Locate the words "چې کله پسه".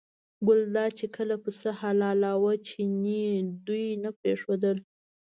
0.99-1.69